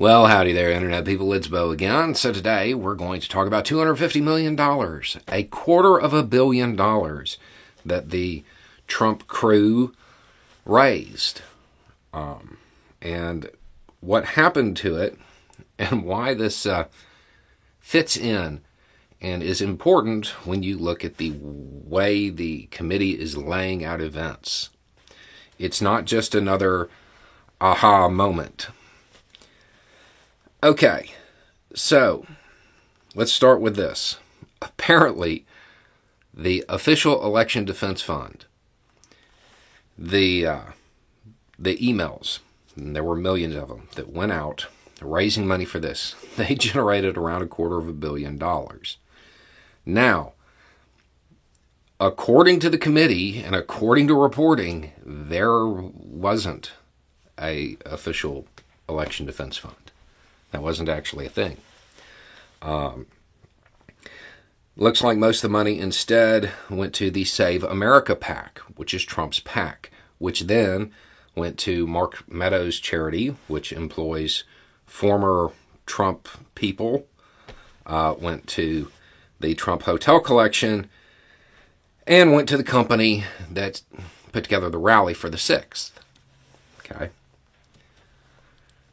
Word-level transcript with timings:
Well, 0.00 0.28
howdy 0.28 0.54
there, 0.54 0.70
Internet 0.70 1.04
people. 1.04 1.30
It's 1.34 1.48
Beau 1.48 1.72
again. 1.72 2.14
So 2.14 2.32
today 2.32 2.72
we're 2.72 2.94
going 2.94 3.20
to 3.20 3.28
talk 3.28 3.46
about 3.46 3.66
$250 3.66 4.22
million, 4.22 4.58
a 5.28 5.42
quarter 5.42 6.00
of 6.00 6.14
a 6.14 6.22
billion 6.22 6.74
dollars 6.74 7.36
that 7.84 8.08
the 8.08 8.42
Trump 8.86 9.26
crew 9.26 9.92
raised. 10.64 11.42
Um, 12.14 12.56
and 13.02 13.50
what 14.00 14.24
happened 14.24 14.78
to 14.78 14.96
it 14.96 15.18
and 15.78 16.04
why 16.04 16.32
this 16.32 16.64
uh, 16.64 16.86
fits 17.78 18.16
in 18.16 18.62
and 19.20 19.42
is 19.42 19.60
important 19.60 20.28
when 20.46 20.62
you 20.62 20.78
look 20.78 21.04
at 21.04 21.18
the 21.18 21.34
way 21.42 22.30
the 22.30 22.68
committee 22.70 23.20
is 23.20 23.36
laying 23.36 23.84
out 23.84 24.00
events. 24.00 24.70
It's 25.58 25.82
not 25.82 26.06
just 26.06 26.34
another 26.34 26.88
aha 27.60 28.08
moment 28.08 28.68
Okay, 30.62 31.12
so 31.74 32.26
let's 33.14 33.32
start 33.32 33.62
with 33.62 33.76
this. 33.76 34.18
Apparently, 34.60 35.46
the 36.34 36.66
official 36.68 37.24
election 37.24 37.64
defense 37.64 38.02
fund, 38.02 38.44
the 39.96 40.46
uh, 40.46 40.60
the 41.58 41.78
emails, 41.78 42.40
there 42.76 43.02
were 43.02 43.16
millions 43.16 43.54
of 43.54 43.68
them 43.68 43.88
that 43.94 44.12
went 44.12 44.32
out 44.32 44.66
raising 45.00 45.46
money 45.46 45.64
for 45.64 45.80
this. 45.80 46.14
They 46.36 46.54
generated 46.54 47.16
around 47.16 47.40
a 47.40 47.46
quarter 47.46 47.78
of 47.78 47.88
a 47.88 47.94
billion 47.94 48.36
dollars. 48.36 48.98
Now, 49.86 50.34
according 51.98 52.60
to 52.60 52.68
the 52.68 52.76
committee 52.76 53.42
and 53.42 53.54
according 53.54 54.08
to 54.08 54.14
reporting, 54.14 54.92
there 55.02 55.64
wasn't 55.64 56.72
a 57.38 57.78
official 57.86 58.46
election 58.90 59.24
defense 59.24 59.56
fund. 59.56 59.90
That 60.50 60.62
wasn't 60.62 60.88
actually 60.88 61.26
a 61.26 61.30
thing. 61.30 61.58
Um, 62.62 63.06
looks 64.76 65.02
like 65.02 65.18
most 65.18 65.38
of 65.38 65.42
the 65.42 65.52
money 65.52 65.78
instead 65.78 66.52
went 66.68 66.94
to 66.94 67.10
the 67.10 67.24
Save 67.24 67.64
America 67.64 68.16
PAC, 68.16 68.58
which 68.76 68.94
is 68.94 69.04
Trump's 69.04 69.40
PAC, 69.40 69.90
which 70.18 70.42
then 70.42 70.92
went 71.34 71.58
to 71.58 71.86
Mark 71.86 72.30
Meadows 72.30 72.78
charity, 72.80 73.36
which 73.48 73.72
employs 73.72 74.44
former 74.84 75.50
Trump 75.86 76.28
people, 76.54 77.06
uh, 77.86 78.14
went 78.18 78.46
to 78.48 78.90
the 79.38 79.54
Trump 79.54 79.82
Hotel 79.82 80.20
Collection, 80.20 80.90
and 82.06 82.32
went 82.32 82.48
to 82.48 82.56
the 82.56 82.64
company 82.64 83.24
that 83.50 83.82
put 84.32 84.44
together 84.44 84.68
the 84.68 84.78
rally 84.78 85.14
for 85.14 85.30
the 85.30 85.36
6th. 85.36 85.92
Okay. 86.80 87.10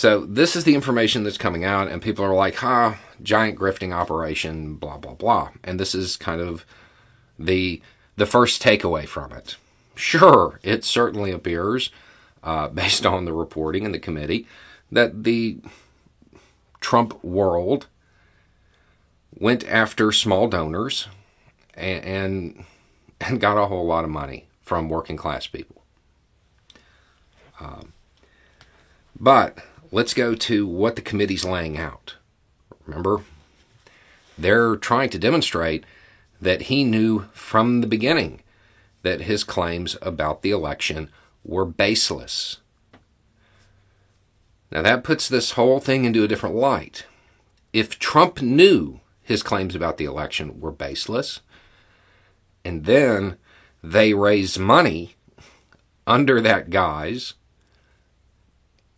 So 0.00 0.24
this 0.24 0.56
is 0.56 0.64
the 0.64 0.74
information 0.74 1.24
that's 1.24 1.36
coming 1.36 1.62
out, 1.62 1.88
and 1.88 2.00
people 2.00 2.24
are 2.24 2.32
like, 2.32 2.54
"Ha, 2.54 2.92
huh, 2.92 2.96
giant 3.22 3.58
grifting 3.58 3.92
operation, 3.92 4.76
blah 4.76 4.96
blah 4.96 5.12
blah." 5.12 5.50
And 5.62 5.78
this 5.78 5.94
is 5.94 6.16
kind 6.16 6.40
of 6.40 6.64
the 7.38 7.82
the 8.16 8.24
first 8.24 8.62
takeaway 8.62 9.06
from 9.06 9.30
it. 9.32 9.58
Sure, 9.94 10.58
it 10.62 10.86
certainly 10.86 11.30
appears, 11.32 11.90
uh, 12.42 12.68
based 12.82 13.04
on 13.04 13.26
the 13.26 13.34
reporting 13.34 13.84
in 13.84 13.92
the 13.92 13.98
committee, 13.98 14.46
that 14.90 15.24
the 15.24 15.58
Trump 16.80 17.22
world 17.22 17.86
went 19.38 19.68
after 19.68 20.12
small 20.12 20.48
donors 20.48 21.08
and, 21.74 22.04
and, 22.04 22.64
and 23.20 23.38
got 23.38 23.62
a 23.62 23.66
whole 23.66 23.84
lot 23.84 24.04
of 24.04 24.10
money 24.10 24.46
from 24.62 24.88
working 24.88 25.18
class 25.18 25.46
people. 25.46 25.84
Um, 27.60 27.92
but 29.14 29.58
let's 29.90 30.14
go 30.14 30.34
to 30.34 30.66
what 30.66 30.96
the 30.96 31.02
committee's 31.02 31.44
laying 31.44 31.76
out. 31.78 32.16
Remember, 32.86 33.22
they're 34.38 34.76
trying 34.76 35.10
to 35.10 35.18
demonstrate 35.18 35.84
that 36.40 36.62
he 36.62 36.84
knew 36.84 37.26
from 37.32 37.80
the 37.80 37.86
beginning 37.86 38.40
that 39.02 39.22
his 39.22 39.44
claims 39.44 39.96
about 40.02 40.42
the 40.42 40.50
election 40.50 41.10
were 41.44 41.64
baseless. 41.64 42.58
Now, 44.70 44.82
that 44.82 45.04
puts 45.04 45.28
this 45.28 45.52
whole 45.52 45.80
thing 45.80 46.04
into 46.04 46.22
a 46.22 46.28
different 46.28 46.54
light. 46.54 47.06
If 47.72 47.98
Trump 47.98 48.40
knew 48.40 49.00
his 49.22 49.42
claims 49.42 49.74
about 49.74 49.96
the 49.96 50.04
election 50.04 50.60
were 50.60 50.70
baseless, 50.70 51.40
and 52.64 52.84
then 52.84 53.36
they 53.82 54.14
raised 54.14 54.58
money 54.58 55.16
under 56.06 56.40
that 56.40 56.70
guise 56.70 57.34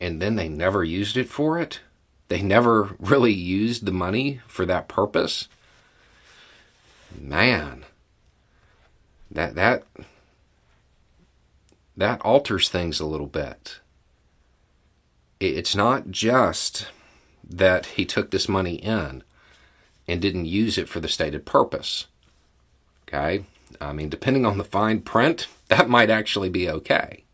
and 0.00 0.20
then 0.20 0.36
they 0.36 0.48
never 0.48 0.82
used 0.82 1.16
it 1.16 1.28
for 1.28 1.58
it? 1.58 1.80
They 2.28 2.42
never 2.42 2.96
really 2.98 3.32
used 3.32 3.84
the 3.84 3.92
money 3.92 4.40
for 4.46 4.64
that 4.66 4.88
purpose? 4.88 5.48
Man, 7.18 7.84
that 9.30 9.54
that 9.56 9.84
that 11.96 12.20
alters 12.22 12.68
things 12.68 13.00
a 13.00 13.06
little 13.06 13.26
bit. 13.26 13.80
It's 15.38 15.74
not 15.74 16.10
just 16.10 16.88
that 17.48 17.86
he 17.86 18.04
took 18.04 18.30
this 18.30 18.48
money 18.48 18.76
in 18.76 19.22
and 20.06 20.20
didn't 20.20 20.46
use 20.46 20.78
it 20.78 20.88
for 20.88 21.00
the 21.00 21.08
stated 21.08 21.44
purpose. 21.44 22.06
Okay? 23.08 23.44
I 23.80 23.92
mean, 23.92 24.08
depending 24.08 24.46
on 24.46 24.58
the 24.58 24.64
fine 24.64 25.00
print, 25.00 25.46
that 25.68 25.88
might 25.88 26.10
actually 26.10 26.48
be 26.48 26.68
okay. 26.70 27.24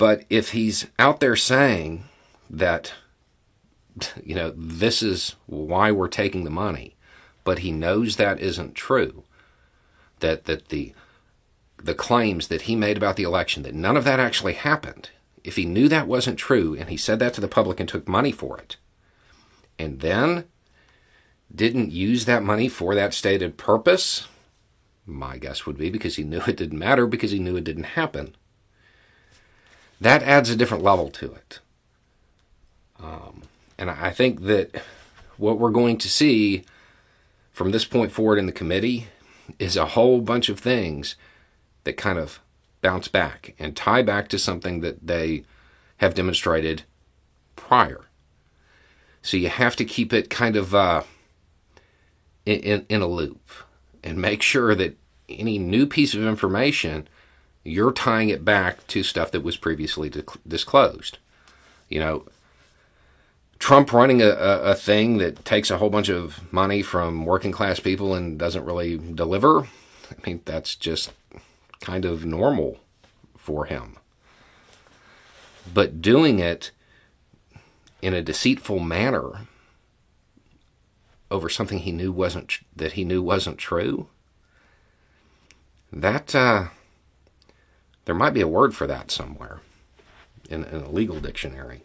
But 0.00 0.24
if 0.30 0.52
he's 0.52 0.86
out 0.98 1.20
there 1.20 1.36
saying 1.36 2.04
that, 2.48 2.94
you 4.24 4.34
know, 4.34 4.54
this 4.56 5.02
is 5.02 5.36
why 5.44 5.92
we're 5.92 6.08
taking 6.08 6.44
the 6.44 6.50
money, 6.50 6.96
but 7.44 7.58
he 7.58 7.70
knows 7.70 8.16
that 8.16 8.40
isn't 8.40 8.74
true, 8.74 9.24
that, 10.20 10.46
that 10.46 10.70
the, 10.70 10.94
the 11.76 11.94
claims 11.94 12.48
that 12.48 12.62
he 12.62 12.76
made 12.76 12.96
about 12.96 13.16
the 13.16 13.24
election, 13.24 13.62
that 13.64 13.74
none 13.74 13.94
of 13.94 14.04
that 14.04 14.18
actually 14.18 14.54
happened, 14.54 15.10
if 15.44 15.56
he 15.56 15.66
knew 15.66 15.86
that 15.86 16.08
wasn't 16.08 16.38
true 16.38 16.74
and 16.74 16.88
he 16.88 16.96
said 16.96 17.18
that 17.18 17.34
to 17.34 17.42
the 17.42 17.46
public 17.46 17.78
and 17.78 17.86
took 17.86 18.08
money 18.08 18.32
for 18.32 18.56
it, 18.56 18.78
and 19.78 20.00
then 20.00 20.46
didn't 21.54 21.92
use 21.92 22.24
that 22.24 22.42
money 22.42 22.70
for 22.70 22.94
that 22.94 23.12
stated 23.12 23.58
purpose, 23.58 24.26
my 25.04 25.36
guess 25.36 25.66
would 25.66 25.76
be 25.76 25.90
because 25.90 26.16
he 26.16 26.22
knew 26.22 26.40
it 26.46 26.56
didn't 26.56 26.78
matter 26.78 27.06
because 27.06 27.32
he 27.32 27.38
knew 27.38 27.56
it 27.56 27.64
didn't 27.64 27.84
happen 27.84 28.34
that 30.00 30.22
adds 30.22 30.50
a 30.50 30.56
different 30.56 30.84
level 30.84 31.10
to 31.10 31.32
it. 31.32 31.60
Um, 32.98 33.42
and 33.78 33.90
I 33.90 34.10
think 34.10 34.42
that 34.42 34.82
what 35.36 35.58
we're 35.58 35.70
going 35.70 35.98
to 35.98 36.08
see 36.08 36.64
from 37.52 37.70
this 37.70 37.84
point 37.84 38.12
forward 38.12 38.38
in 38.38 38.46
the 38.46 38.52
committee 38.52 39.08
is 39.58 39.76
a 39.76 39.86
whole 39.86 40.20
bunch 40.20 40.48
of 40.48 40.60
things 40.60 41.16
that 41.84 41.96
kind 41.96 42.18
of 42.18 42.40
bounce 42.82 43.08
back 43.08 43.54
and 43.58 43.76
tie 43.76 44.02
back 44.02 44.28
to 44.28 44.38
something 44.38 44.80
that 44.80 45.06
they 45.06 45.44
have 45.98 46.14
demonstrated 46.14 46.82
prior. 47.56 48.06
So 49.22 49.36
you 49.36 49.48
have 49.48 49.76
to 49.76 49.84
keep 49.84 50.12
it 50.12 50.30
kind 50.30 50.56
of 50.56 50.74
uh, 50.74 51.02
in, 52.46 52.86
in 52.88 53.02
a 53.02 53.06
loop 53.06 53.50
and 54.02 54.18
make 54.18 54.42
sure 54.42 54.74
that 54.74 54.96
any 55.28 55.58
new 55.58 55.86
piece 55.86 56.14
of 56.14 56.24
information 56.24 57.06
you're 57.64 57.92
tying 57.92 58.28
it 58.28 58.44
back 58.44 58.86
to 58.88 59.02
stuff 59.02 59.30
that 59.32 59.42
was 59.42 59.56
previously 59.56 60.10
disclosed. 60.46 61.18
You 61.88 62.00
know, 62.00 62.24
Trump 63.58 63.92
running 63.92 64.22
a, 64.22 64.28
a, 64.28 64.60
a, 64.62 64.74
thing 64.74 65.18
that 65.18 65.44
takes 65.44 65.70
a 65.70 65.76
whole 65.76 65.90
bunch 65.90 66.08
of 66.08 66.52
money 66.52 66.80
from 66.80 67.26
working 67.26 67.52
class 67.52 67.78
people 67.78 68.14
and 68.14 68.38
doesn't 68.38 68.64
really 68.64 68.96
deliver, 68.96 69.64
I 69.64 70.26
mean, 70.26 70.40
that's 70.46 70.74
just 70.74 71.12
kind 71.80 72.04
of 72.04 72.24
normal 72.24 72.78
for 73.36 73.66
him. 73.66 73.96
But 75.72 76.00
doing 76.00 76.38
it 76.38 76.70
in 78.00 78.14
a 78.14 78.22
deceitful 78.22 78.78
manner 78.78 79.46
over 81.30 81.48
something 81.48 81.80
he 81.80 81.92
knew 81.92 82.10
wasn't 82.10 82.58
that 82.74 82.92
he 82.92 83.04
knew 83.04 83.22
wasn't 83.22 83.58
true, 83.58 84.08
that 85.92 86.34
uh, 86.34 86.68
there 88.10 88.14
might 88.16 88.34
be 88.34 88.40
a 88.40 88.48
word 88.48 88.74
for 88.74 88.88
that 88.88 89.08
somewhere 89.08 89.60
in, 90.48 90.64
in 90.64 90.80
a 90.82 90.90
legal 90.90 91.20
dictionary. 91.20 91.84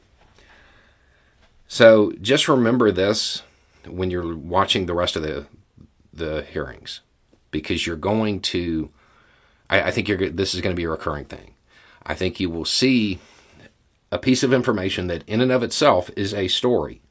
So 1.68 2.13
just 2.19 2.48
remember 2.48 2.89
this 2.92 3.44
when 3.88 4.10
you're 4.10 4.36
watching 4.36 4.88
the 4.88 4.95
rest 4.95 5.16
of 5.16 5.22
the 5.22 5.45
the 6.12 6.42
hearings, 6.51 7.01
because 7.51 7.86
you're 7.86 7.95
going 7.95 8.39
to. 8.39 8.89
I, 9.69 9.83
I 9.83 9.92
think 9.92 10.07
you're. 10.07 10.31
This 10.31 10.56
is 10.56 10.62
going 10.62 10.75
to 10.75 10.80
be 10.80 10.86
a 10.86 10.89
recurring 10.89 11.25
thing. 11.25 11.54
I 12.04 12.16
think 12.16 12.39
you 12.39 12.50
will 12.50 12.66
see 12.66 13.19
a 14.12 14.18
piece 14.18 14.42
of 14.42 14.51
information 14.51 15.06
that, 15.06 15.24
in 15.28 15.42
and 15.42 15.51
of 15.51 15.62
itself, 15.62 16.10
is 16.18 16.33
a 16.33 16.48
story. 16.48 17.01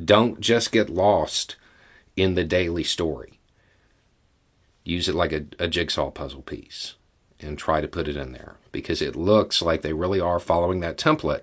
Don't 0.00 0.38
just 0.38 0.70
get 0.70 0.88
lost 0.88 1.56
in 2.14 2.36
the 2.36 2.44
daily 2.44 2.84
story. 2.84 3.40
Use 4.84 5.08
it 5.08 5.16
like 5.16 5.32
a, 5.32 5.46
a 5.58 5.66
jigsaw 5.66 6.12
puzzle 6.12 6.42
piece 6.42 6.94
and 7.40 7.58
try 7.58 7.80
to 7.80 7.88
put 7.88 8.08
it 8.08 8.16
in 8.16 8.32
there 8.32 8.56
because 8.72 9.02
it 9.02 9.16
looks 9.16 9.62
like 9.62 9.82
they 9.82 9.92
really 9.92 10.20
are 10.20 10.40
following 10.40 10.80
that 10.80 10.96
template 10.96 11.42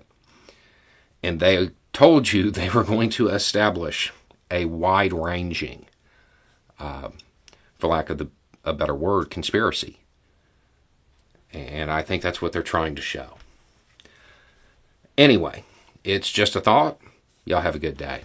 And 1.22 1.40
they 1.40 1.70
told 1.92 2.32
you 2.32 2.50
they 2.52 2.68
were 2.70 2.84
going 2.84 3.10
to 3.10 3.28
establish 3.28 4.12
a 4.50 4.66
wide 4.66 5.12
ranging, 5.12 5.86
uh, 6.78 7.08
for 7.78 7.86
lack 7.88 8.10
of 8.10 8.18
the, 8.18 8.28
a 8.64 8.72
better 8.72 8.94
word, 8.94 9.30
conspiracy. 9.30 9.98
And 11.52 11.90
I 11.90 12.02
think 12.02 12.22
that's 12.22 12.42
what 12.42 12.52
they're 12.52 12.62
trying 12.62 12.94
to 12.96 13.02
show. 13.02 13.36
Anyway, 15.18 15.64
it's 16.02 16.30
just 16.30 16.56
a 16.56 16.60
thought. 16.60 16.98
Y'all 17.44 17.60
have 17.60 17.74
a 17.74 17.78
good 17.78 17.96
day. 17.96 18.22